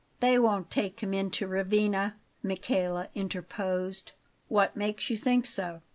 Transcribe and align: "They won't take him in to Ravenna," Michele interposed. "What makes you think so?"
"They 0.19 0.39
won't 0.39 0.71
take 0.71 1.01
him 1.01 1.13
in 1.13 1.29
to 1.29 1.45
Ravenna," 1.47 2.15
Michele 2.41 3.05
interposed. 3.13 4.13
"What 4.47 4.75
makes 4.75 5.11
you 5.11 5.15
think 5.17 5.45
so?" 5.45 5.81